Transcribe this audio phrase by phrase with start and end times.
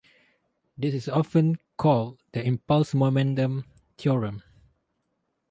[0.79, 3.65] This is often called the impulse-momentum
[3.99, 4.41] theorem.